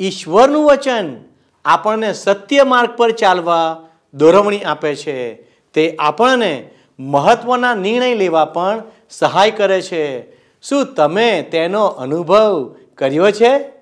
[0.00, 1.16] ઈશ્વરનું વચન
[1.64, 5.34] આપણને સત્ય માર્ગ પર ચાલવા દોરવણી આપે છે.
[5.72, 10.30] તે આપણને મહત્ત્વના નિર્ણય લેવા પણ સહાય કરે છે.
[10.62, 13.73] શું તમે તેનો અનુભવ કર્યો છે?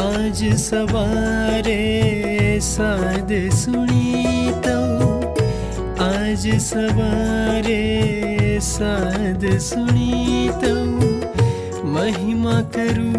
[0.00, 1.80] आज सवारे
[2.60, 4.50] साध सुनि
[6.00, 7.82] आज सवारे
[8.62, 10.74] साध साधु
[11.88, 13.12] महिमा करु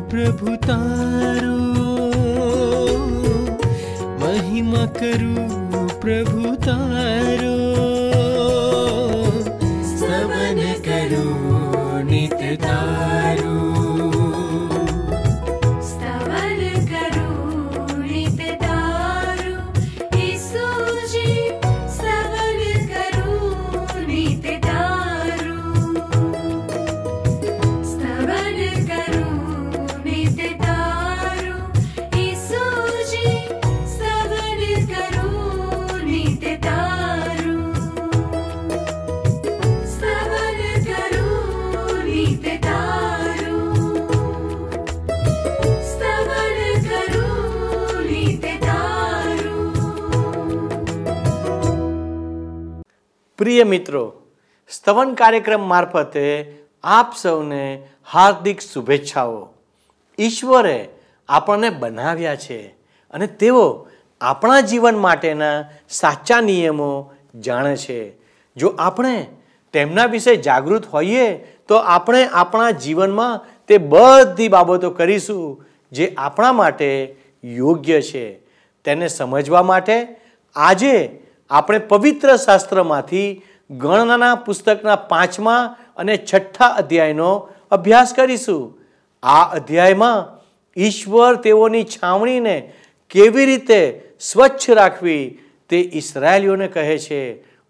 [0.00, 1.60] प्रभु तारो।
[4.24, 5.34] महिमा करु
[6.00, 7.63] प्रभु तारो।
[53.44, 54.22] પ્રિય મિત્રો,
[54.68, 59.48] સ્તવન કાર્યક્રમ મારફતે આપ સૌને હાર્દિક શુભેચ્છાઓ.
[60.18, 60.88] ઈશ્વરે
[61.28, 62.66] આપણને બનાવ્યા છે
[63.10, 63.88] અને તેઓ
[64.20, 68.12] આપણા જીવન માટેના સાચા નિયમો જાણે છે.
[68.56, 69.26] જો આપણે
[69.72, 71.34] તેમના વિશે જાગૃત હોઈએ,
[71.68, 78.34] તો આપણે આપણા જીવનમાં તે બધી બાબતો કરીશું જે આપણા માટે યોગ્ય છે.
[78.84, 80.06] તેને સમજવા માટે
[80.56, 81.23] આજે
[81.54, 88.62] આપણે પવિત્ર શાસ્ત્રમાંથી ગણનાના પુસ્તકના પાંચમા અને છઠ્ઠા અધ્યાયનો અભ્યાસ કરીશું.
[89.22, 90.16] આ અધ્યાયમાં
[90.80, 92.56] ઈશ્વર તેઓની છાવણીને
[93.10, 93.80] કેવી રીતે
[94.20, 95.38] સ્વચ્છ રાખવી
[95.68, 97.20] તે ઈસરાયલીઓને કહે છે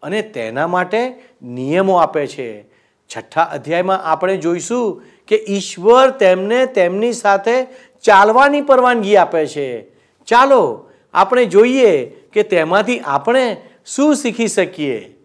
[0.02, 1.02] અને તેના માટે
[1.42, 2.48] નિયમો આપે છે.
[3.10, 7.64] છઠ્ઠા અધ્યાયમાં આપણે જોઈશું કે ઈશ્વર તેમને તેમની સાથે
[8.04, 9.68] ચાલવાની પરવાનગી આપે છે.
[10.28, 13.56] ચાલો આપણે જોઈએ કે તેમાંથી આપણે
[13.86, 15.16] શું શીખી શકીએ?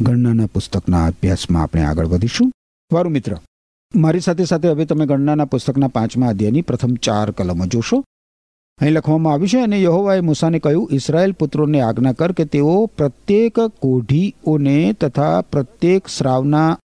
[0.00, 2.52] ગણનાના પુસ્તકના અભ્યાસમાં આપણે આગળ વધીશું.
[2.92, 3.36] વારું મિત્ર,
[3.96, 8.04] મારી સાથે સાથે હવે તમે ગણનાના પુસ્તકના પાંચમા અધ્યાયની પ્રથમ ચાર કલમો જોશો.
[8.78, 13.60] અહીં લખવામાં આવ્યું છે, અને યહોવાએ મૂસાને કહ્યું ઇસરાયેલ પુત્રોને આજ્ઞા કર કે તેઓ પ્રત્યેક
[13.60, 16.78] કોઢીઓને તથા પ્રત્યેક શ્રાવના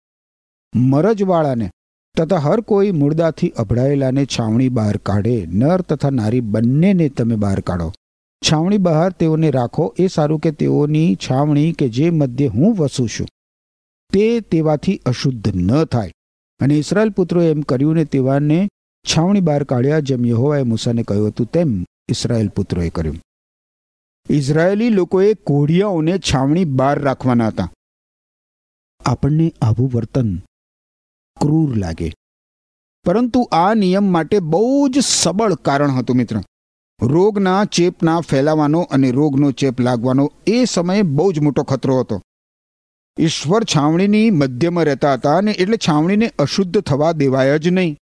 [0.75, 1.69] મરજવાળાને
[2.17, 5.45] તથા હર કોઈ મુર્દાથી અભડાયેલાને છાવણી બહાર કાઢે.
[5.45, 7.91] નર તથા નારી બંનેને તમે બહાર કાઢો.
[8.51, 9.95] છાવણી બહાર તેઓને રાખો.
[9.99, 13.27] એ સારું કે તેઓની છાવણી કે જે મધ્ય હું વસું છું.
[14.13, 16.11] તે તેવાથી અશુદ્ધ ન થાય.
[16.59, 18.67] અને ઇસરાયલ પુત્રોએ એમ કર્યું ને તેવાને
[19.03, 23.21] છાવણી બહાર કાઢ્યા જેમ યહોવાએ મૂસાને કહ્યું હતું તેમ ઇસરાયલ પુત્રોએ કર્યું.
[24.29, 27.71] ઇઝરાયેલી લોકોએ કોઢિયાઓને છાવણી બહાર રાખવાના હતા.
[29.05, 30.37] આપણને આવું વર્તન
[31.41, 32.13] ક્રૂર લાગે.
[33.05, 36.41] પરંતુ આ નિયમ માટે બહુ જ સબળ કારણ હતું મિત્ર.
[37.01, 42.21] રોગના ચેપના ફેલાવાનો અને રોગનો ચેપ લાગવાનો એ સમયે બહુ જ મોટો ખતરો હતો.
[43.19, 47.97] ઈશ્વર છાવણીની મધ્યમાં રહેતા હતા અને એટલે છાવણીને અશુદ્ધ થવા દેવાય જ નહીં.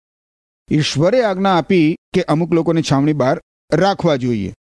[0.71, 3.41] ઈશ્વરે આજ્ઞા આપી કે અમુક લોકોને છાવણી બહાર
[3.73, 4.53] રાખવા જોઈએ.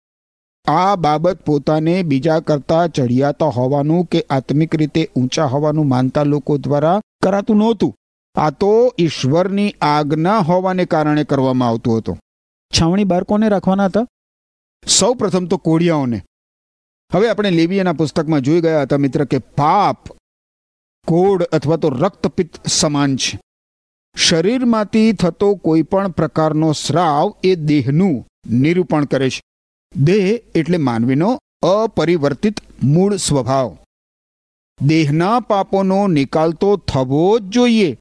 [0.67, 7.01] આ બાબત પોતાને બીજા કરતા ચડિયાતા હોવાનું કે આત્મિક રીતે ઊંચા હોવાનું માનતા લોકો દ્વારા
[7.23, 7.95] કરાતું નહોતું.
[8.35, 12.19] આ તો ઈશ્વરની આજ્ઞા હોવાને કારણે કરવામાં આવતું હતું.
[12.81, 14.05] છાવણી બહાર કોને રાખવાના હતા?
[14.87, 16.21] સૌ પ્રથમ તો કોળિયાઓને.
[17.13, 20.07] હવે આપણે લેબિયાના પુસ્તકમાં જોઈ ગયા હતા મિત્ર કે પાપ,
[21.07, 23.39] કોડ અથવા તો રક્તપિત્ત સમાન છે.
[24.15, 29.41] શરીરમાંથી થતો કોઈ પણ પ્રકારનો સ્રાવ એ દેહનું નિરૂપણ કરે છે.
[29.95, 33.77] દેહ એટલે માનવીનો અપરિવર્તિત મૂળ સ્વભાવ.
[34.81, 37.97] દેહના પાપોનો નિકાલ તો થવો જ જોઈએ.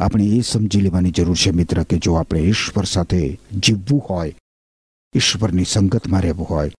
[0.00, 4.34] આપણે એ સમજી લેવાની જરૂર છે મિત્ર કે જો આપણે ઈશ્વર સાથે જીવવું હોય
[5.16, 6.70] ઈશ્વરની સંગતમાં રહેવું હોય.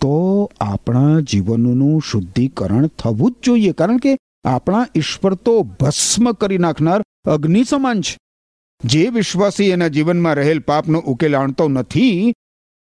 [0.00, 7.02] તો આપણા જીવનનું શુદ્ધિકરણ થવું જ જોઈએ, કારણ કે આપણા ઈશ્વર તો ભસ્મ કરી નાખનાર
[7.24, 8.18] અગ્નિ સમાન છે.
[8.84, 12.34] જે વિશ્વાસી એના જીવનમાં રહેલ પાપનો ઉકેલ આણતો નથી,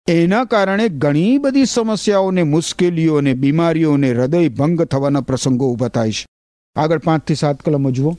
[0.09, 6.27] એના કારણે ઘણી બધી સમસ્યાઓને મુશ્કેલીઓ અને બીમારીઓને હૃદય ભંગ થવાના પ્રસંગો ઊભા થાય છે.
[6.77, 8.17] આગળ પાંચથી સાત કલમો જુઓ.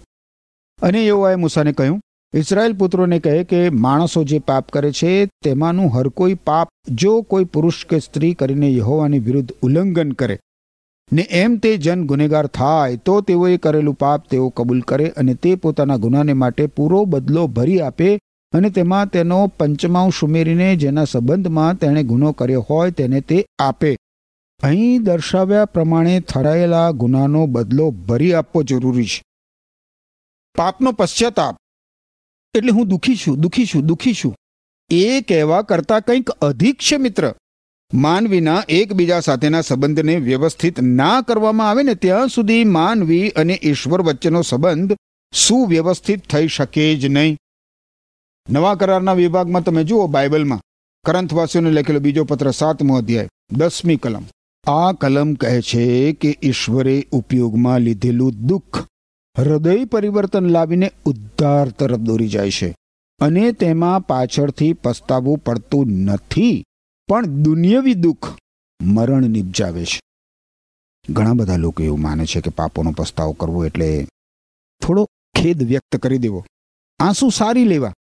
[0.82, 2.02] અને એવોએ મૂસાને કહ્યું
[2.34, 7.44] ઇસરાયેલ પુત્રોને કહે કે માણસો જે પાપ કરે છે, તેમાંનું હર કોઈ પાપ જો કોઈ
[7.44, 10.40] પુરુષ કે સ્ત્રી કરીને યહોવાની વિરુદ્ધ ઉલ્લંઘન કરે.
[11.14, 15.56] ને એમ તે જન ગુનેગાર થાય, તો તેઓએ કરેલું પાપ તેઓ કબૂલ કરે અને તે
[15.56, 18.20] પોતાના ગુનાને માટે પૂરો બદલો ભરી આપે
[18.54, 23.98] અને તેમાં તેનો પંચમાંશ ઉમેરીને જેના સંબંધમાં તેણે ગુનો કર્યો હોય તેને તે આપે.
[24.64, 29.24] અહીં દર્શાવ્યા પ્રમાણે થરાયેલા ગુનાનો બદલો ભરી આપવો જરૂરી છે.
[30.58, 31.58] પાપનો પશ્ચાતાપ.
[32.58, 34.36] એટલે હું દુઃખી છું દુઃખી છું દુઃખી છું.
[34.90, 37.34] એ કહેવા કરતાં કંઈક અધિક છે, મિત્ર.
[37.94, 44.42] માનવીના એકબીજા સાથેના સંબંધને વ્યવસ્થિત ના કરવામાં આવે ને ત્યાં સુધી માનવી અને ઈશ્વર વચ્ચેનો
[44.42, 44.98] સંબંધ
[45.34, 47.38] સુવ્યવસ્થિત થઈ શકે જ નહીં.
[48.50, 50.62] નવા કરારના વિભાગમાં તમે જુઓ બાઇબલમાં.
[51.06, 54.26] કરંથવાસીઓને લખેલો બીજો પત્ર, સાતમો અધ્યાય, દસમી કલમ.
[54.68, 58.86] આ કલમ કહે છે કે ઈશ્વરે ઉપયોગમાં લીધેલું દુઃખ
[59.38, 62.76] હૃદય પરિવર્તન લાવીને ઉદ્ધાર તરફ દોરી જાય છે.
[63.20, 66.64] અને તેમાં પાછળથી પસ્તાવવું પડતું નથી,
[67.08, 68.38] પણ દુનિયવી દુઃખ
[68.82, 70.00] મરણ નિપજાવે છે.
[71.10, 74.08] ઘણા બધા લોકો એવું માને છે કે પાપોનો પસ્તાવો કરવો એટલે
[74.82, 75.06] થોડો
[75.36, 76.46] ખેદ વ્યક્ત કરી દેવો.
[77.00, 77.94] આંસુ સારી લેવા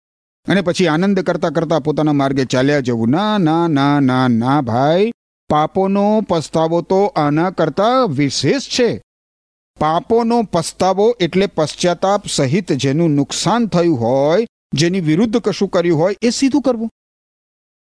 [0.47, 3.09] અને પછી આનંદ કરતા કરતા પોતાના માર્ગે ચાલ્યા જવું.
[3.09, 5.11] ના ના ના ના ના, ભાઈ,
[5.49, 9.01] પાપોનો પસ્તાવો તો આના કરતા વિશેષ છે.
[9.80, 16.30] પાપોનો પસ્તાવો એટલે પશ્ચાતાપ સહિત જેનું નુકસાન થયું હોય, જેની વિરુદ્ધ કશું કર્યું હોય, એ
[16.30, 16.89] સીધું કરવું.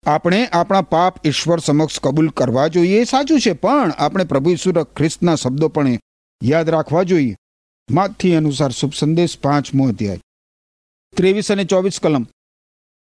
[0.05, 4.83] આપણે આપણા પાપ ઈશ્વર સમક્ષ કબૂલ કરવા જોઈએ એ સાચું છે, પણ આપણે પ્રભુ ઈશ્વર
[4.83, 5.97] ખ્રિસ્તના શબ્દો પણ
[6.43, 7.35] યાદ રાખવા જોઈએ.
[7.91, 10.21] માથી અનુસાર શુભ સંદેશ પાંચમો અધ્યાય.
[11.15, 12.27] ત્રેવીસ અને ચોવીસ કલમ.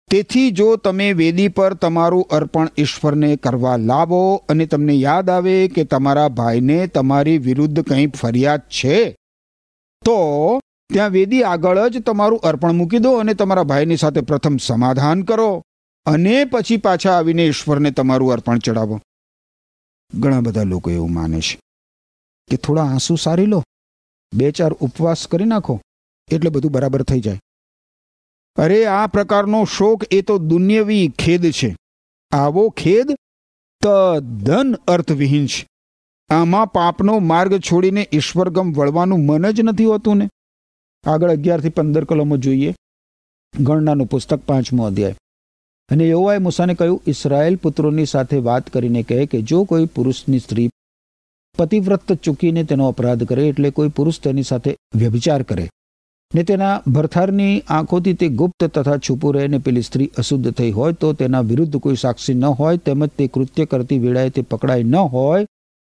[0.10, 5.84] તેથી જો તમે વેદી પર તમારું અર્પણ ઈશ્વરને કરવા લાવો અને તમને યાદ આવે કે
[5.84, 8.98] તમારા ભાઈને તમારી વિરુદ્ધ કંઈ ફરિયાદ છે,
[10.06, 10.18] તો
[10.94, 15.50] ત્યાં વેદી આગળ જ તમારું અર્પણ મૂકી દો અને તમારા ભાઈની સાથે પ્રથમ સમાધાન કરો
[16.06, 19.00] અને પછી પાછા આવીને ઈશ્વરને તમારું અર્પણ ચડાવો
[20.14, 21.58] ઘણા બધા લોકો એવું માને છે
[22.50, 23.64] કે થોડા આંસુ સારી લો,
[24.34, 25.76] બે ચાર ઉપવાસ કરી નાખો,
[26.32, 27.43] એટલે બધું બરાબર થઈ જાય.
[28.56, 31.76] અરે, આ પ્રકારનો શોક એ તો દુન્યવી ખેદ છે.
[32.32, 33.12] આવો ખેદ
[33.82, 35.68] તદ્દન અર્થવિહીન છે.
[36.30, 40.30] આમાં પાપનો માર્ગ છોડીને ઈશ્વરગમ વળવાનું મન જ નથી હોતું ને?
[41.04, 42.76] આગળ અગિયારથી પંદર કલમો જોઈએ.
[43.60, 45.16] ગણનાનું પુસ્તક પાંચમો અધ્યાય.
[45.92, 50.70] અને યહોવાએ મૂસાને કહ્યું ઇસરાયેલ પુત્રોની સાથે વાત કરીને કહે કે જો કોઈ પુરુષની સ્ત્રી
[51.58, 55.70] પતિવ્રત ચૂકીને તેનો અપરાધ કરે એટલે કોઈ પુરુષ તેની સાથે વ્યભિચાર કરે
[56.34, 61.10] ને તેના ભરથારની આંખોથી તે ગુપ્ત તથા છુપું રહીને પેલી સ્ત્રી અશુદ્ધ થઈ હોય તો
[61.14, 65.46] તેના વિરુદ્ધ કોઈ સાક્ષી ન હોય તેમજ તે કૃત્ય કરતી વેળાએ તે પકડાય ન હોય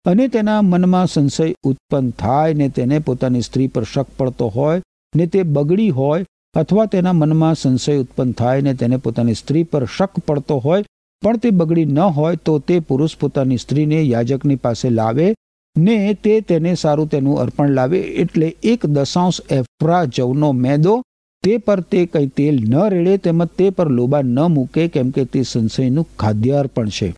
[0.04, 4.82] અને તેના મનમાં સંશય ઉત્પન્ન થાય ને તેને પોતાની સ્ત્રી પર શક પડતો હોય
[5.14, 9.84] ને તે બગડી હોય અથવા તેના મનમાં સંશય ઉત્પન્ન થાય ને તેને પોતાની સ્ત્રી પર
[9.86, 10.88] શક પડતો હોય
[11.22, 15.28] પણ તે બગડી ન હોય તો તે પુરુષ પોતાની સ્ત્રીને યાજકની પાસે લાવે
[15.76, 21.02] ને તે તેને સારું તેનું અર્પણ લાવે એટલે એક દશાંશ એફ્રા જવનો મેદો
[21.42, 25.24] તે પર તે કંઈ તેલ ન રેડે તેમજ તે પર લોબા ન મૂકે કેમ કે
[25.24, 27.14] તે સંશયનું ખાદ્યાર્પણ છે.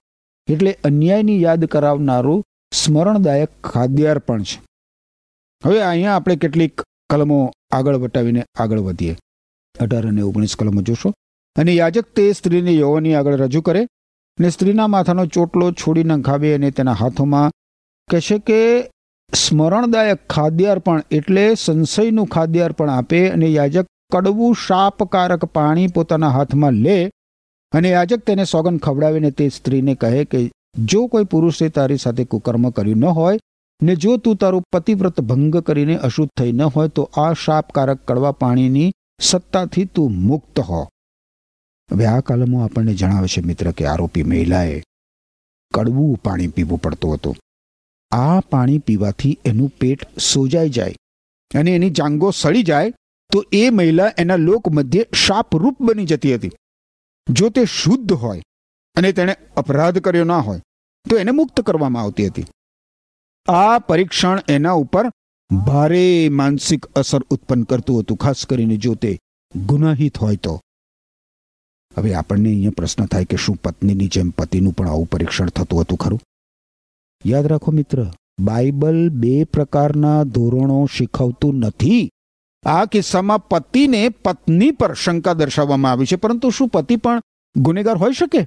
[0.49, 4.63] એટલે અન્યાયની યાદ કરાવનારું સ્મરણદાયક ખાદ્યાર્પણ છે.
[5.65, 9.17] હવે અહીંયા આપણે કેટલીક કલમો આગળ વટાવીને આગળ વધીએ.
[9.81, 11.13] અઢાર અને ઓગણીસ કલમો જોશો.
[11.57, 13.87] અને યાજક તે સ્ત્રીને યૌવની આગળ રજૂ કરે
[14.41, 17.51] ને સ્ત્રીના માથાનો ચોટલો છોડી નખાવે અને તેના હાથોમાં
[18.11, 18.91] કહેશે કે
[19.33, 27.11] સ્મરણદાયક ખાદ્યાર્પણ એટલે સંશયનું ખાદ્યાર્પણ આપે અને યાજક કડવું શાપકારક પાણી પોતાના હાથમાં લે
[27.73, 30.51] અને યાજક તેને સોગન ખવડાવીને તે સ્ત્રીને કહે કે,
[30.85, 33.39] જો કોઈ પુરુષે તારી સાથે કુકર્મ કર્યું ન હોય
[33.83, 38.33] ને જો તું તારું પતિવ્રત ભંગ કરીને અશુદ્ધ થઈ ન હોય તો આ શાપકારક કડવા
[38.33, 40.89] પાણીની સત્તાથી તું મુક્ત હો.
[41.93, 44.83] હવે આ કલમો આપણને જણાવે છે મિત્ર કે આરોપી મહિલાએ
[45.75, 47.37] કડવું પાણી પીવું પડતું હતું.
[48.17, 50.97] આ પાણી પીવાથી એનું પેટ સોજાઈ જાય
[51.61, 52.95] અને એની જાંગો સડી જાય,
[53.31, 56.57] તો એ મહિલા એના લોક મધ્યે શાપરૂપ બની જતી હતી.
[57.27, 58.43] જો તે શુદ્ધ હોય
[58.97, 60.61] અને તેણે અપરાધ કર્યો ના હોય,
[61.07, 62.47] તો એને મુક્ત કરવામાં આવતી હતી.
[63.49, 65.07] આ પરીક્ષણ એના ઉપર
[65.51, 66.05] ભારે
[66.41, 69.13] માનસિક અસર ઉત્પન્ન કરતું હતું, ખાસ કરીને જો તે
[69.55, 70.55] ગુનાહિત હોય તો.
[71.95, 76.01] હવે આપણને અહીંયા પ્રશ્ન થાય કે શું પત્નીની જેમ પતિનું પણ આવું પરીક્ષણ થતું હતું
[76.05, 76.23] ખરું?
[77.27, 78.07] યાદ રાખો મિત્ર,
[78.41, 82.11] બાઇબલ બે પ્રકારના ધોરણો શીખવતું નથી.
[82.65, 87.21] આ કિસ્સામાં પતિને પત્ની પર શંકા દર્શાવવામાં આવી છે, પરંતુ શું પતિ પણ
[87.57, 88.47] ગુનેગાર હોઈ શકે?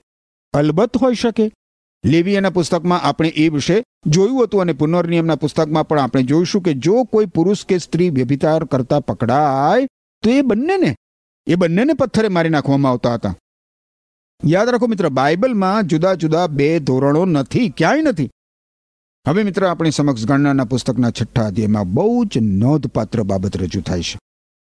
[0.53, 1.51] અલબત્ત હોઈ શકે.
[2.05, 7.03] લેવીયાના પુસ્તકમાં આપણે એ વિશે જોયું હતું અને પુનર્નિયમના પુસ્તકમાં પણ આપણે જોઈશું કે જો
[7.03, 9.88] કોઈ પુરુષ કે સ્ત્રી વ્યભિચાર કરતા પકડાય,
[10.24, 10.96] તો એ બંનેને
[11.48, 13.36] એ બંનેને પથ્થરે મારી નાખવામાં આવતા હતા.
[14.46, 18.29] યાદ રાખો મિત્ર, બાઇબલમાં જુદા જુદા બે ધોરણો નથી, ક્યાંય નથી.
[19.27, 24.19] હવે મિત્ર, આપણી સમક્ષ ગણનાના પુસ્તકના છઠ્ઠા અધ્યાયમાં બહુ જ નોંધપાત્ર બાબત રજૂ થાય છે.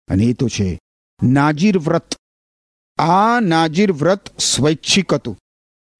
[0.08, 0.80] અને એ તો છે,
[1.22, 2.14] નાજીર વ્રત.
[2.98, 5.38] આ નાજીર વ્રત સ્વૈચ્છિક હતું.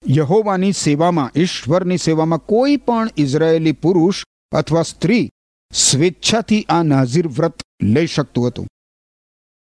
[0.08, 5.30] યહોવાની સેવામાં, ઈશ્વરની સેવામાં કોઈ પણ ઇઝરાયેલી પુરુષ અથવા સ્ત્રી
[5.72, 8.68] સ્વેચ્છાથી આ નાઝીર વ્રત લઈ શકતું હતું.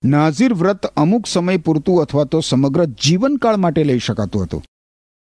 [0.06, 4.64] નાઝીર વ્રત અમુક સમય પૂરતું અથવા તો સમગ્ર જીવનકાળ માટે લઈ શકાતું હતું.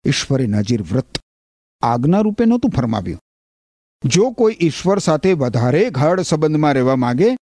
[0.06, 1.18] ઈશ્વરે નાઝીર વ્રત
[1.82, 3.20] આજ્ઞા રૂપે નહોતું ફરમાવ્યું.
[4.06, 7.38] જો કોઈ ઈશ્વર સાથે વધારે ગાઢ સંબંધમાં રહેવા માંગે,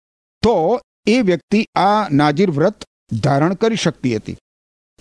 [0.43, 2.83] તો એ વ્યક્તિ આ નાજીર વ્રત
[3.21, 4.37] ધારણ કરી શકતી હતી.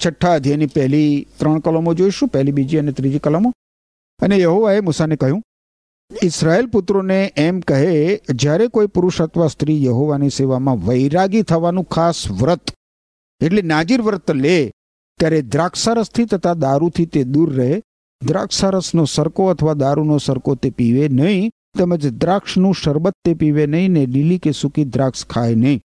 [0.01, 3.53] છઠ્ઠા અધ્યાયની પહેલી ત્રણ કલમો જોઈશું, પહેલી, બીજી અને ત્રીજી કલમો.
[4.23, 5.43] અને યહોવાએ મૂસાને કહ્યું
[6.23, 12.71] ઇસરાયેલ પુત્રોને એમ કહે, જ્યારે કોઈ પુરુષ અથવા સ્ત્રી યહોવાની સેવામાં વૈરાગી થવાનું ખાસ વ્રત,
[13.41, 14.71] એટલે નાજીર વ્રત લે,
[15.21, 17.83] ત્યારે દ્રાક્ષારસથી તથા દારૂથી તે દૂર રહે
[18.27, 24.07] દ્રાક્ષારસનો સરકો અથવા દારૂનો સરકો તે પીવે નહીં, તેમજ દ્રાક્ષનું શરબત તે પીવે નહીં ને
[24.07, 25.81] લીલી કે સૂકી દ્રાક્ષ ખાય નહીં.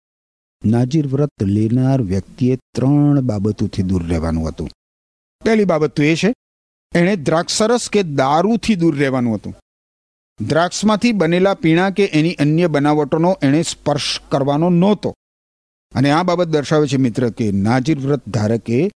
[0.66, 4.70] નાજીર વ્રત લેનાર વ્યક્તિએ ત્રણ બાબતોથી દૂર રહેવાનું હતું.
[5.46, 6.34] પહેલી બાબત તો એ છે,
[6.96, 9.56] એણે દ્રાક્ષરસ કે દારૂથી દૂર રહેવાનું હતું.
[10.42, 15.14] દ્રાક્ષમાંથી બનેલા પીણા કે એની અન્ય બનાવટોનો એણે સ્પર્શ કરવાનો નહોતો.
[15.96, 18.92] અને આ બાબત દર્શાવે છે મિત્ર કે નાજીર વ્રત ધારકે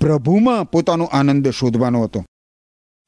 [0.00, 2.24] પ્રભુમાં પોતાનો આનંદ શોધવાનો હતો.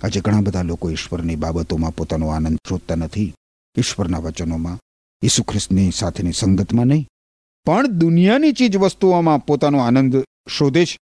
[0.02, 3.34] આજે ઘણા બધા લોકો ઈશ્વરની બાબતોમાં પોતાનો આનંદ શોધતા નથી.
[3.78, 4.78] ઈશ્વરના વચનોમાં
[5.22, 7.08] ઈસુ ખ્રિસ્તની સાથેની સંગતમાં નહીં.
[7.66, 10.98] પણ દુનિયાની ચીજ વસ્તુઓમાં પોતાનો આનંદ શોધે છે.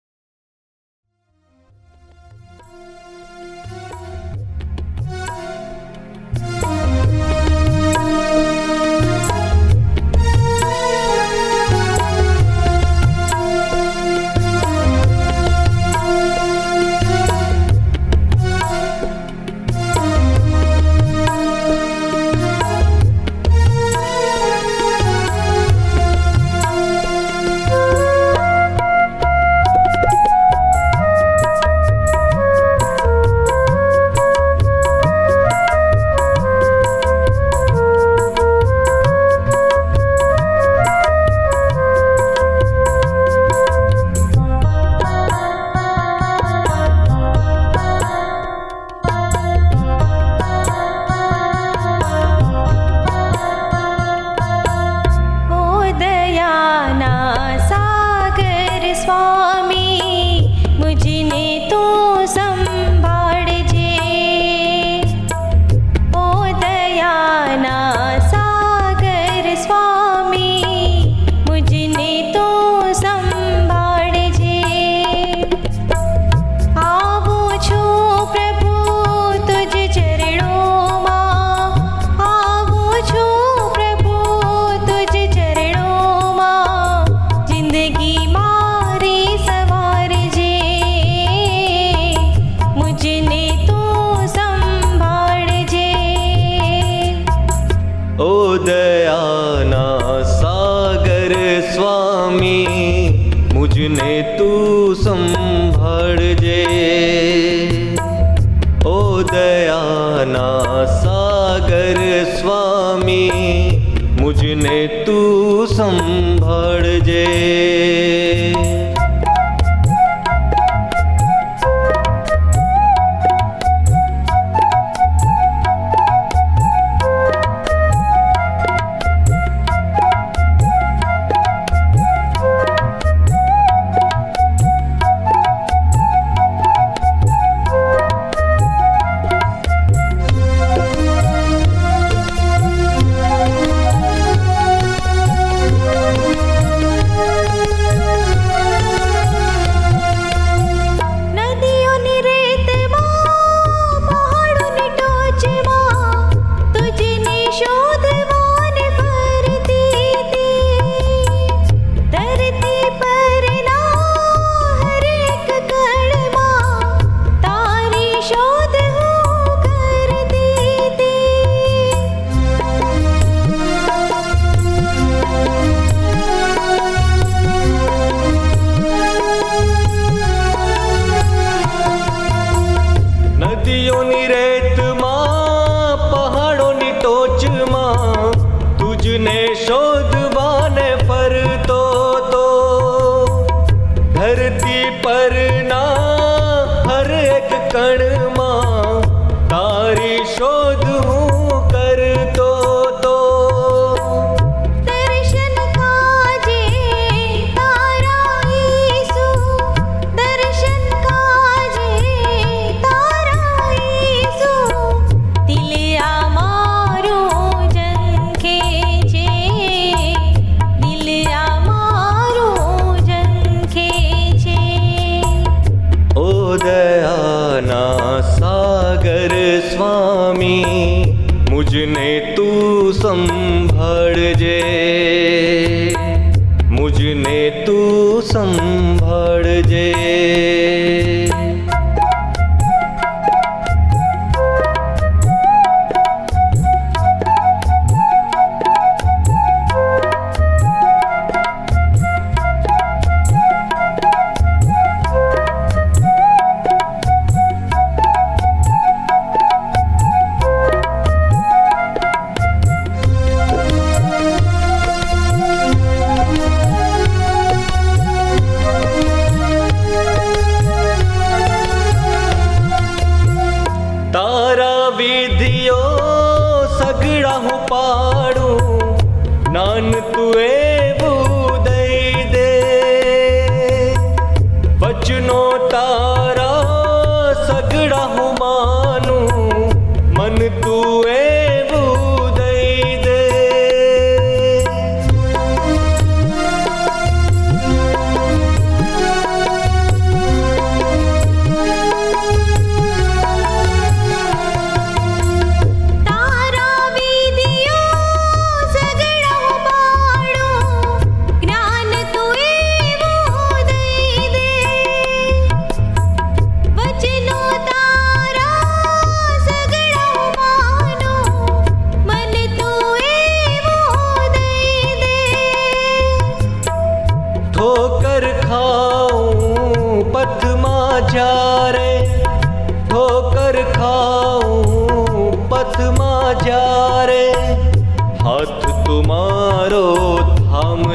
[112.33, 113.81] સ્વામી
[114.21, 117.25] મુજને તું સંભાળજે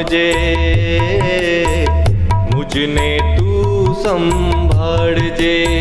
[0.08, 1.86] થામજે
[2.52, 5.77] મુજને તું સંભાળજે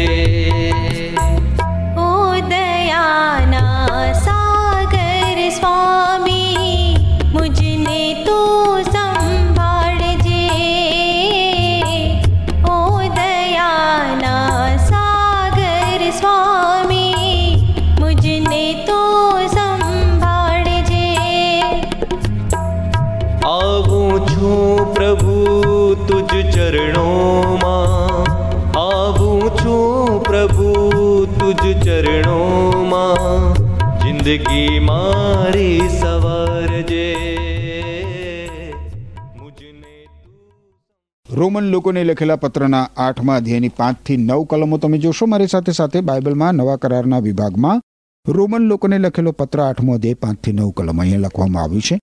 [30.36, 33.54] પ્રભુ, તુજ ચરણોમાં
[33.98, 38.74] જિંદગી મારી સવારજે જે.
[41.30, 45.26] રોમન લોકોને લખેલા પત્રના આઠમા અધ્યાયની પાંચથી નવ કલમો તમે જોશો.
[45.26, 47.82] મારી સાથે સાથે બાઇબલમાં નવા કરારના વિભાગમાં
[48.28, 52.00] રોમન લોકોને લખેલો પત્ર આઠમો અધ્યાય પાંચથી નવ કલમ અહીંયા લખવામાં આવ્યું છે.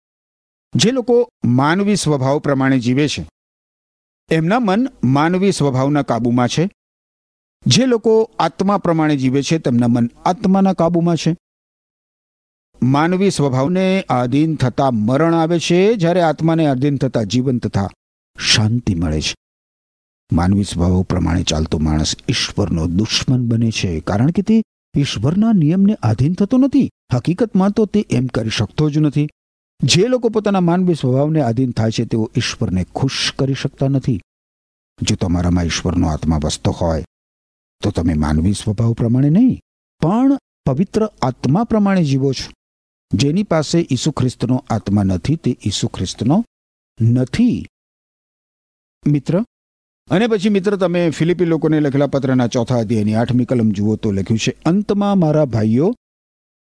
[0.75, 3.29] જે લોકો માનવી સ્વભાવ પ્રમાણે જીવે છે.
[4.31, 6.69] એમના મન માનવી સ્વભાવના કાબૂમાં છે.
[7.65, 11.37] જે લોકો આત્મા પ્રમાણે જીવે છે, તેમના મન આત્માના કાબૂમાં છે.
[12.83, 17.89] માનવી સ્વભાવને આધીન થતા મરણ આવે છે, જ્યારે આત્માને આધીન થતા જીવન તથા
[18.39, 19.35] શાંતિ મળે છે.
[20.31, 24.63] માનવી સ્વભાવ પ્રમાણે ચાલતો માણસ ઈશ્વરનો દુશ્મન બને છે, કારણ કે તે
[24.97, 26.89] ઈશ્વરના નિયમને આધીન થતો નથી.
[27.13, 29.29] હકીકતમાં તો તે એમ કરી શકતો જ નથી.
[29.83, 34.21] જે લોકો પોતાના માનવી સ્વભાવને આધીન થાય છે, તેઓ ઈશ્વરને ખુશ કરી શકતા નથી.
[35.01, 37.05] જો તમારામાં ઈશ્વરનો આત્મા વસતો હોય
[37.83, 39.61] તો તમે માનવી સ્વભાવ પ્રમાણે નહીં,
[40.01, 42.51] પણ પવિત્ર આત્મા પ્રમાણે જીવો છો.
[43.11, 46.45] જેની પાસે ઈસુ ખ્રિસ્તનો આત્મા નથી, તે ઈસુ ખ્રિસ્તનો
[47.01, 47.65] નથી.
[49.07, 49.43] મિત્ર,
[50.09, 54.39] અને પછી મિત્ર, તમે ફિલિપી લોકોને લખેલા પત્રના ચોથા અધ્યાયની આઠમી કલમ જુઓ તો લખ્યું
[54.39, 55.93] છે, અંતમાં મારા ભાઈઓ,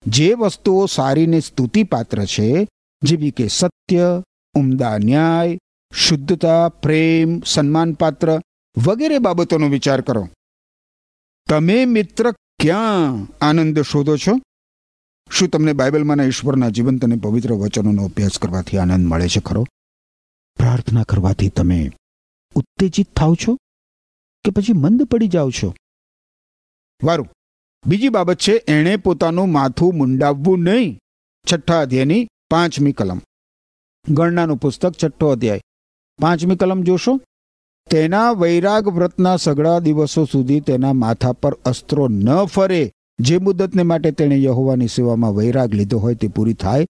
[0.06, 2.66] જે વસ્તુઓ સારીને સ્તુતિપાત્ર છે,
[3.02, 4.22] જેવી કે સત્ય,
[4.54, 5.58] ઉમદા ન્યાય,
[5.94, 8.40] શુદ્ધતા, પ્રેમ, સન્માનપાત્ર
[8.76, 10.28] વગેરે બાબતોનો વિચાર કરો.
[11.50, 13.12] તમે મિત્ર ક્યાં
[13.44, 14.40] આનંદ શોધો છો?
[15.30, 19.66] શું તમને બાઇબલમાંના ઈશ્વરના જીવંત અને પવિત્ર વચનોનો અભ્યાસ કરવાથી આનંદ મળે છે ખરો?
[20.58, 21.90] પ્રાર્થના કરવાથી તમે
[22.54, 23.56] ઉત્તેજિત થાવ છો?
[24.44, 25.74] કે પછી મંદ પડી જાઓ છો?
[27.04, 27.28] વારું.
[27.86, 30.98] બીજી બાબત છે, એણે પોતાનું માથું મુંડાવવું નહીં.
[31.52, 33.20] છઠ્ઠા અધ્યાયની પાંચમી કલમ.
[34.08, 35.60] ગણનાનું પુસ્તક, છઠ્ઠો અધ્યાય.
[36.20, 37.20] પાંચમી કલમ જોશો?
[37.90, 42.92] તેના વૈરાગ વ્રતના સગળા દિવસો સુધી તેના માથા પર અસ્ત્રો ન ફરે.
[43.18, 46.86] જે મુદતને માટે તેણે યહોવાની સેવામાં વૈરાગ લીધો હોય તે પૂરી થાય.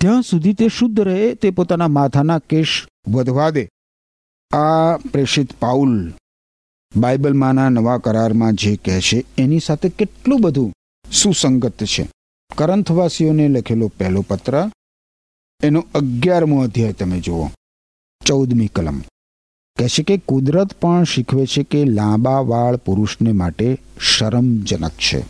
[0.00, 3.68] ત્યાં સુધી તે શુદ્ધ રહે, તે પોતાના માથાના કેશ વધવા દે.
[4.52, 6.12] આ પ્રેષિત પાઉલ
[6.96, 10.72] બાઇબલમાંના નવા કરારમાં જે કહે છે, એની સાથે કેટલું બધું
[11.12, 12.12] સુસંગત છે.
[12.56, 14.70] કરંથવાસીઓને લખેલો પહેલો પત્ર,
[15.62, 17.46] એનો અગિયારમો અધ્યાય તમે જુઓ.
[18.26, 19.00] ચૌદમી કલમ.
[19.78, 25.26] કહે છે કે કુદરત પણ શીખવે છે કે લાંબા વાળ પુરુષને માટે શરમજનક છે.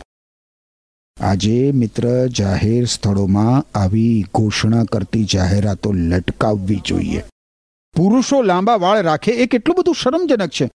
[1.17, 7.23] આજે મિત્ર જાહેર સ્થળોમાં આવી ઘોષણા કરતી જાહેરાતો લટકાવવી જોઈએ.
[7.95, 10.71] પુરુષો લાંબા વાળ રાખે એ કેટલું બધું શરમજનક છે.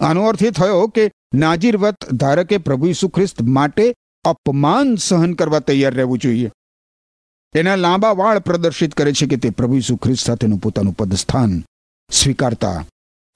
[0.00, 5.94] આનો અર્થ એ થયો કે નાજીરવત ધારકે પ્રભુ ઈસુ ખ્રિસ્ત માટે અપમાન સહન કરવા તૈયાર
[5.94, 6.52] રહેવું જોઈએ.
[7.54, 11.64] એના લાંબા વાળ પ્રદર્શિત કરે છે કે તે પ્રભુ ઈસુ ખ્રિસ્ત સાથેનું પોતાનું પદસ્થાન
[12.10, 12.86] સ્વીકારતા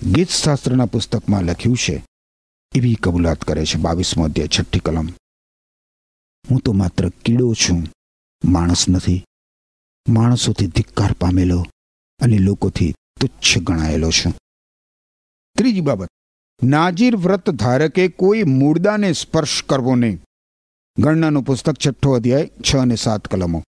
[0.02, 2.06] ગીતશાસ્ત્રના પુસ્તકમાં લખ્યું છે.
[2.74, 5.06] એવી કબૂલાત કરે છે બાવીસમો અધ્યાય, છઠ્ઠી કલમ.
[6.50, 7.86] હું તો માત્ર કીડો છું.
[8.44, 9.24] માણસ નથી.
[10.08, 11.66] માણસોથી ધિક્કાર પામેલો
[12.18, 14.34] અને લોકોથી તુચ્છ ગણાયેલો છું.
[15.56, 16.08] ત્રીજી બાબત.
[16.62, 20.20] નાજીર વ્રત ધારકે કોઈ મૂળદાને સ્પર્શ કરવો નહીં.
[20.98, 23.62] ગણનાનું પુસ્તક છઠ્ઠો અધ્યાય, છ અને સાત કલમો.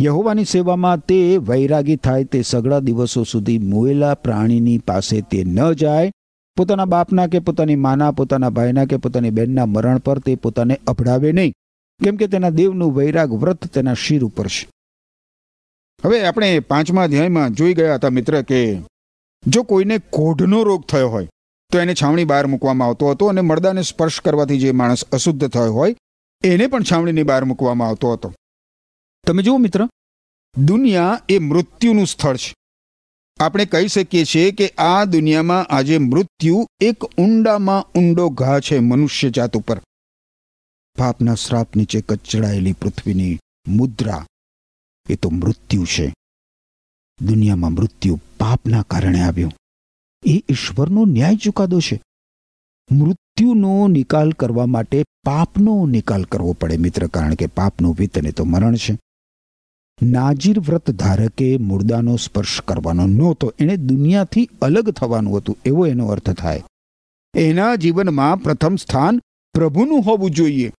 [0.00, 1.16] યહોવાની સેવામાં તે
[1.48, 6.12] વૈરાગી થાય તે સગળા દિવસો સુધી મોયેલા પ્રાણીની પાસે તે ન જાય.
[6.56, 11.32] પોતાના બાપના કે પોતાની માના, પોતાના ભાઈના કે પોતાની બહેનના મરણ પર તે પોતાને અભડાવે
[11.32, 11.52] નહીં.
[12.00, 14.64] કેમ કે તેના દેવનું વૈરાગ વ્રત તેના શિર ઉપર છે.
[16.02, 18.60] હવે આપણે પાંચમા અધ્યાયમાં જોઈ ગયા હતા મિત્ર કે
[19.44, 21.28] જો કોઈને કોઢનો રોગ થયો હોય,
[21.70, 25.72] તો એને છાવણી બહાર મૂકવામાં આવતો હતો અને મરદાને સ્પર્શ કરવાથી જે માણસ અશુદ્ધ થયો
[25.72, 25.94] હોય,
[26.44, 28.32] એને પણ છાવણીની બહાર મૂકવામાં આવતો હતો.
[29.30, 29.88] તમે જુઓ મિત્ર,
[30.58, 32.54] દુનિયા એ મૃત્યુનું સ્થળ છે.
[33.40, 39.30] આપણે કહી શકીએ છીએ કે આ દુનિયામાં આજે મૃત્યુ એક ઊંડામાં ઊંડો ઘા છે મનુષ્ય
[39.30, 39.80] જાત ઉપર.
[40.98, 44.26] પાપના શ્રાપ નીચે કચડાયેલી પૃથ્વીની મુદ્રા,
[45.08, 46.14] એ તો મૃત્યુ છે.
[47.20, 49.52] દુનિયામાં મૃત્યુ પાપના કારણે આવ્યું.
[50.26, 52.02] એ ઈશ્વરનો ન્યાય ચુકાદો છે.
[52.90, 58.76] મૃત્યુનો નિકાલ કરવા માટે પાપનો નિકાલ કરવો પડે મિત્ર, કારણ કે પાપનું વિતને તો મરણ
[58.76, 58.98] છે.
[60.02, 63.54] નાજીર વ્રત ધારકે મુર્દાનો સ્પર્શ કરવાનો નહોતો.
[63.58, 66.62] એણે દુનિયાથી અલગ થવાનું હતું, એવો એનો અર્થ થાય.
[67.36, 69.20] એના જીવનમાં પ્રથમ સ્થાન
[69.54, 70.72] પ્રભુનું હોવું જોઈએ.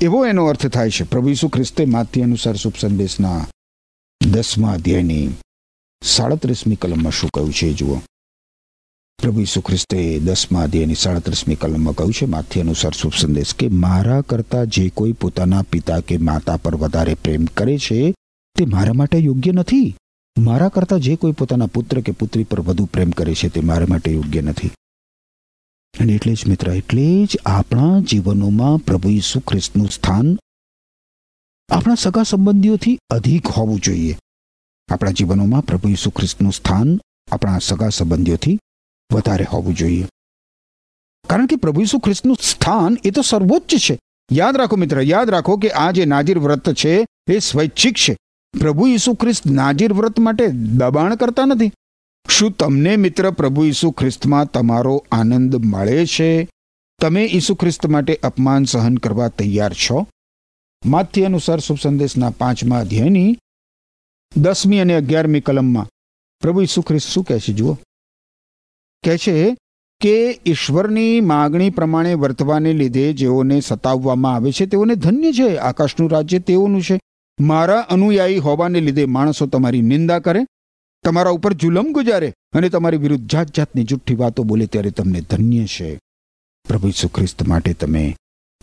[0.00, 1.04] એવો એનો અર્થ થાય છે.
[1.04, 3.46] પ્રભુ ઈસુ ખ્રિસ્તે માતી અનુસાર શુભ સંદેશના
[4.30, 5.28] દસમા અધ્યાયની
[6.02, 7.96] સાડત્રીસમી કલમમાં શું કહ્યું છે, જુઓ.
[9.22, 14.20] પ્રભુ ઈસુ ખ્રિસ્તે દસમા અધ્યાયની સાડત્રીસમી કલમમાં કહ્યું છે, માથી અનુસાર શુભ સંદેશ, કે મારા
[14.20, 18.14] કરતાં જે કોઈ પોતાના પિતા કે માતા પર વધારે પ્રેમ કરે છે
[18.56, 19.96] તે મારા માટે યોગ્ય નથી.
[20.38, 23.86] મારા કરતાં જે કોઈ પોતાના પુત્ર કે પુત્રી પર વધુ પ્રેમ કરે છે તે મારા
[23.88, 24.70] માટે યોગ્ય નથી.
[26.00, 30.38] અને એટલે જ મિત્ર, એટલે જ આપણા જીવનોમાં પ્રભુ ઈસુ ખ્રિસ્તનું સ્થાન
[31.68, 34.18] આપણા સગા સંબંધીઓથી અધિક હોવું જોઈએ.
[34.88, 37.00] આપણા જીવનોમાં પ્રભુ ઈસુ ખ્રિસ્તનું સ્થાન
[37.32, 38.58] આપણા સગા સંબંધીઓથી
[39.12, 40.06] વધારે હોવું જોઈએ.
[41.28, 43.98] કારણ કે પ્રભુ ઈસુ ખ્રિસ્તનું સ્થાન એ તો સર્વોચ્ચ છે.
[44.32, 48.16] યાદ રાખો મિત્ર, યાદ રાખો કે આ જે નાજીર વ્રત છે, એ સ્વૈચ્છિક છે.
[48.60, 51.72] પ્રભુ ઈસુ ખ્રિસ્ત નાજીર વ્રત માટે દબાણ કરતા નથી.
[52.28, 56.48] શું તમને મિત્ર પ્રભુ ઈસુ ખ્રિસ્તમાં તમારો આનંદ મળે છે?
[57.00, 60.06] તમે ઈસુ ખ્રિસ્ત માટે અપમાન સહન કરવા તૈયાર છો?
[60.86, 63.38] માથ્ય અનુસાર શુભ સંદેશના પાંચમા અધ્યાયની
[64.36, 65.86] દસમી અને અગિયારમી કલમમાં
[66.40, 67.74] પ્રભુ ઈસુ ખ્રિસ્ત શું કહે છે જુઓ.
[69.04, 69.56] કહે છે
[70.00, 75.56] કે ઈશ્વરની માગણી પ્રમાણે વર્તવાને લીધે જેઓને સતાવવામાં આવે છે તેઓને ધન્ય છે.
[75.56, 77.00] આકાશનું રાજ્ય તેઓનું છે.
[77.40, 80.46] મારા અનુયાયી હોવાને લીધે માણસો તમારી નિંદા કરે,
[81.04, 85.66] તમારા ઉપર જુલમ ગુજારે અને તમારી વિરુદ્ધ જાત જાતની જુઠ્ઠી વાતો બોલે ત્યારે તમને ધન્ય
[85.66, 86.00] છે.
[86.68, 88.16] પ્રભુ ઈસુ ખ્રિસ્ત માટે તમે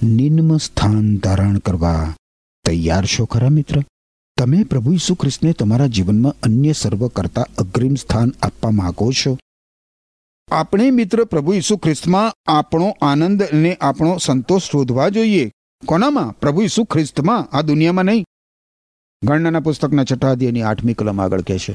[0.03, 2.15] નિમ્ન સ્થાન ધારણ કરવા
[2.65, 3.81] તૈયાર છો, ખરા મિત્ર?
[4.37, 9.37] તમે પ્રભુ ઈસુ ખ્રિસ્તને તમારા જીવનમાં અન્ય સર્વ કરતા અગ્રિમ સ્થાન આપવા માગો છો?
[10.51, 15.51] આપણે મિત્ર પ્રભુ ઈસુ ખ્રિસ્તમાં આપણો આનંદ અને આપણો સંતોષ શોધવા જોઈએ.
[15.85, 16.39] કોનામાં?
[16.39, 17.55] પ્રભુ ઈસુ ખ્રિસ્તમાં?
[17.55, 18.25] આ દુનિયામાં નહીં.
[19.23, 21.73] ગણનાના પુસ્તકના છઠ્ઠા અધ્યાયની આઠમી કલમ આગળ કહે છે,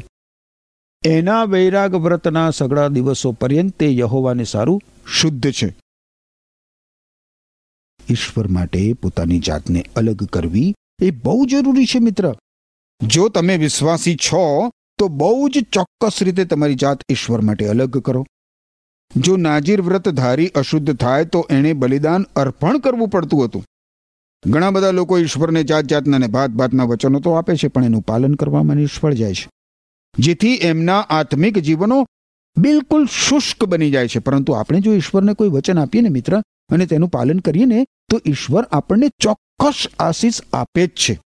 [1.05, 5.69] એના વૈરાગ વ્રતના સગળા દિવસો પર્યંત તે યહોવાને સારું શુદ્ધ છે.
[8.11, 12.35] ઈશ્વર માટે પોતાની જાતને અલગ કરવી એ બહુ જરૂરી છે મિત્ર.
[13.01, 18.27] જો તમે વિશ્વાસી છો, તો બહુ જ ચોક્કસ રીતે તમારી જાત ઈશ્વર માટે અલગ કરો.
[19.17, 23.65] જો નાજીર વ્રત ધારી અશુદ્ધ થાય તો એણે બલિદાન અર્પણ કરવું પડતું હતું.
[24.46, 28.03] ઘણા બધા લોકો ઈશ્વરને જાત જાતના ને ભાત ભાતના વચનો તો આપે છે, પણ એનું
[28.03, 29.51] પાલન કરવામાં નિષ્ફળ જાય છે.
[30.18, 32.07] જેથી એમના આત્મિક જીવનો
[32.57, 34.18] બિલકુલ શુષ્ક બની જાય છે.
[34.18, 38.20] પરંતુ આપણે જો ઈશ્વરને કોઈ વચન આપીએ ને મિત્ર, અને તેનું પાલન કરીએ ને, તો
[38.27, 41.20] ઈશ્વર આપણને ચોક્કસ આશીષ આપે જ છે.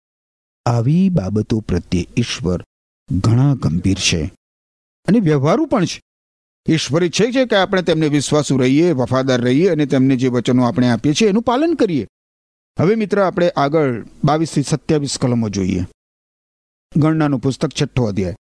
[0.66, 2.64] આવી બાબતો પ્રત્યે ઈશ્વર
[3.12, 4.34] ઘણા ગંભીર છે.
[5.08, 6.02] અને વ્યવહારુ પણ છે.
[6.70, 10.90] ઈશ્વર ઈચ્છે છે કે આપણે તેમને વિશ્વાસુ રહીએ, વફાદાર રહીએ, અને તેમને જે વચનો આપણે
[10.90, 12.08] આપીએ છીએ એનું પાલન કરીએ.
[12.82, 15.88] હવે મિત્ર આપણે આગળ બાવીસથી સત્યાવીસ કલમો જોઈએ.
[16.98, 18.36] ગણનાનું પુસ્તક છઠ્ઠો અધ્યાય.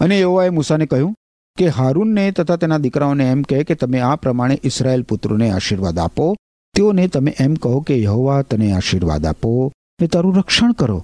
[0.00, 1.14] અને એઓએ મૂસાને કહ્યું
[1.58, 6.36] કે હારૂનને તથા તેના દીકરાઓને એમ કહે કે તમે આ પ્રમાણે ઇસરાયેલ પુત્રોને આશીર્વાદ આપો.
[6.74, 11.02] તેઓને તમે એમ કહો કે યહોવા તને આશીર્વાદ આપો ને તારું રક્ષણ કરો.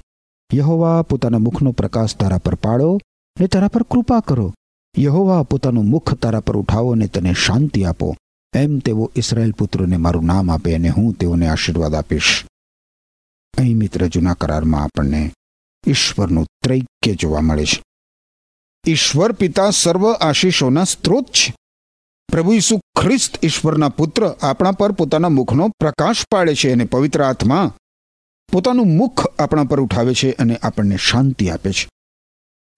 [0.54, 2.98] યહોવા પોતાના મુખનો પ્રકાશ તારા પર પાડો
[3.40, 4.54] ને તારા પર કૃપા કરો.
[4.98, 8.16] યહોવા પોતાનું મુખ તારા પર ઉઠાવો ને તને શાંતિ આપો.
[8.54, 12.44] એમ તેઓ ઇસરાયેલ પુત્રોને મારું નામ આપે અને હું તેઓને આશીર્વાદ આપીશ.
[13.58, 15.32] અહીં મિત્ર, જૂના કરારમાં આપણને
[15.86, 17.82] ઈશ્વરનું ત્રૈક્ય જોવા મળે છે.
[18.86, 21.54] ઈશ્વર પિતા સર્વ આશીષોના સ્ત્રોત છે.
[22.32, 27.74] પ્રભુ ઈસુ ખ્રિસ્ત ઈશ્વરના પુત્ર આપણા પર પોતાના મુખનો પ્રકાશ પાડે છે અને પવિત્ર આત્મા
[28.52, 31.88] પોતાનું મુખ આપણા પર ઉઠાવે છે અને આપણને શાંતિ આપે છે.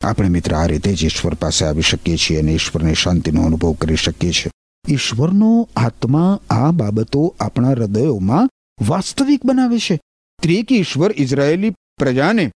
[0.04, 3.96] આપણે મિત્ર, આ રીતે જ ઈશ્વર પાસે આવી શકીએ છીએ અને ઈશ્વરની શાંતિનો અનુભવ કરી
[3.96, 4.50] શકીએ છીએ.
[4.88, 8.48] ઈશ્વરનો આત્મા આ બાબતો આપણા હૃદયોમાં
[8.86, 10.00] વાસ્તવિક બનાવે છે.
[10.42, 12.52] ત્રેક ઈશ્વર ઇઝરાયેલી પ્રજાને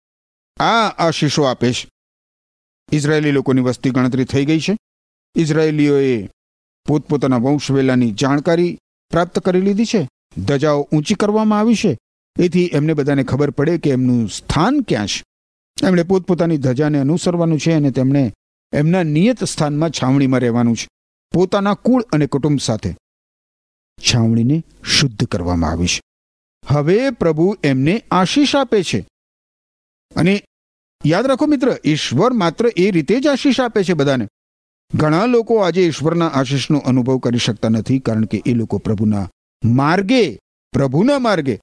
[0.60, 1.88] આ આશીષો આપે છે.
[2.92, 4.76] ઇઝરાયેલી લોકોની વસ્તી ગણતરી થઈ ગઈ છે.
[5.36, 6.28] ઇઝરાયેલીઓએ
[6.86, 8.78] પોતપોતાના વંશવેલાની જાણકારી
[9.10, 10.08] પ્રાપ્ત કરી લીધી છે.
[10.38, 11.98] ધજાઓ ઊંચી કરવામાં આવી છે.
[12.40, 15.24] એથી એમને બધાને ખબર પડે કે એમનું સ્થાન ક્યાં છે.
[15.86, 18.32] એમણે પોતપોતાની ધજાને અનુસરવાનું છે અને તેમણે
[18.72, 20.88] એમના નિયત સ્થાનમાં છાવણીમાં રહેવાનું છે.
[21.34, 22.96] પોતાના કુળ અને કુટુંબ સાથે
[23.98, 26.00] છાવણીને શુદ્ધ કરવામાં આવી છે.
[26.66, 29.08] હવે પ્રભુ એમને આશીષ આપે છે.
[30.16, 30.44] અને
[31.06, 34.28] યાદ રાખો મિત્ર, ઈશ્વર માત્ર એ રીતે જ આશીષ આપે છે બધાને.
[34.94, 39.28] ઘણા લોકો આજે ઈશ્વરના આશીષનો અનુભવ કરી શકતા નથી કારણ કે એ લોકો પ્રભુના
[39.64, 40.38] માર્ગે
[40.72, 41.60] પ્રભુના માર્ગે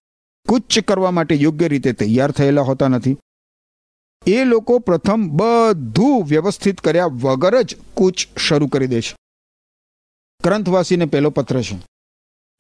[0.48, 3.18] કુચ્ચ કરવા માટે યોગ્ય રીતે તૈયાર થયેલા હોતા નથી.
[4.28, 9.21] એ લોકો પ્રથમ બધું વ્યવસ્થિત કર્યા વગર જ કૂચ શરૂ કરી દે છે.
[10.44, 11.76] કરંથવાસીને પહેલો પત્ર છે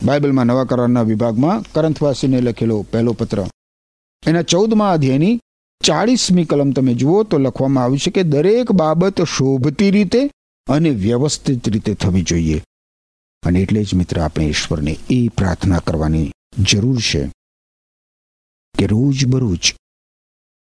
[0.06, 3.40] બાઇબલમાં નવા કરારના વિભાગમાં કરંથવાસીને લખેલો પહેલો પત્ર.
[4.28, 5.40] એના ચૌદમાં અધ્યાયની
[5.84, 10.32] ચાળીસમી કલમ તમે જુઓ તો લખવામાં આવ્યું છે કે દરેક બાબત શોભતી રીતે
[10.70, 12.64] અને વ્યવસ્થિત રીતે થવી જોઈએ.
[13.44, 17.28] અને એટલે જ મિત્ર આપણે ઈશ્વરને એ પ્રાર્થના કરવાની જરૂર છે
[18.80, 19.76] કે રોજ બરોજ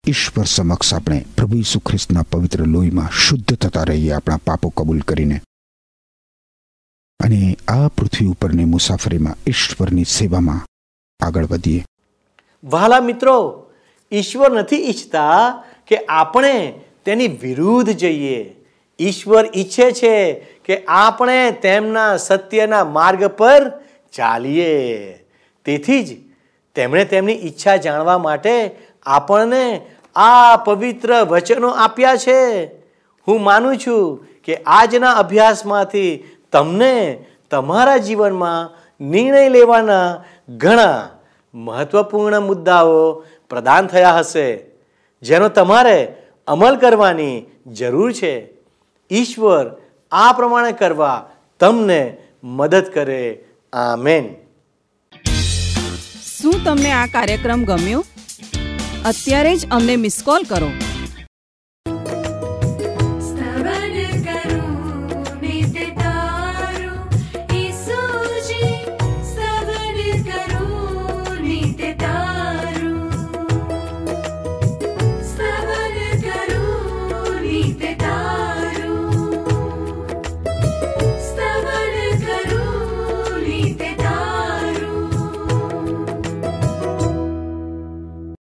[0.07, 5.41] ઈશ્વર સમક્ષ આપણે પ્રભુ ઈસુ ખ્રિસ્તના પવિત્ર લોહીમાં શુદ્ધ થતા રહીએ, આપણા પાપો કબૂલ કરીને.
[7.23, 10.61] અને આ પૃથ્વી ઉપરની મુસાફરીમાં ઈશ્વરની સેવામાં
[11.25, 11.85] આગળ વધીએ.
[12.63, 13.71] વહાલા મિત્રો,
[14.11, 16.73] ઈશ્વર નથી ઈચ્છતા કે આપણે
[17.05, 18.55] તેની વિરુદ્ધ જઈએ.
[18.99, 20.33] ઈશ્વર ઈચ્છે છે
[20.65, 23.71] કે આપણે તેમના સત્યના માર્ગ પર
[24.13, 25.13] ચાલીએ.
[25.65, 26.17] તેથી જ
[26.75, 29.81] તેમણે તેમની ઈચ્છા જાણવા માટે આપણને
[30.15, 32.65] આ પવિત્ર વચનો આપ્યા છે.
[33.27, 41.09] હું માનું છું કે આજના અભ્યાસમાંથી તમને તમારા જીવનમાં નિર્ણય લેવાના ઘણા
[41.53, 44.65] મહત્વપૂર્ણ મુદ્દાઓ પ્રદાન થયા હશે,
[45.21, 46.15] જેનો તમારે
[46.47, 48.49] અમલ કરવાની જરૂર છે.
[49.11, 49.71] ઈશ્વર
[50.11, 51.29] આ પ્રમાણે કરવા
[51.59, 53.45] તમને મદદ કરે.
[53.73, 54.35] આમેન.
[56.39, 58.05] શું તમને આ કાર્યક્રમ ગમ્યો?
[59.05, 60.67] અત્યારે જ અમને મિસ કોલ કરો.